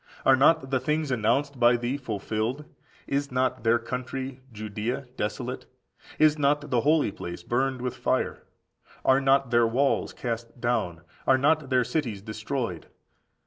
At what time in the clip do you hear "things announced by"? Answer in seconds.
0.79-1.77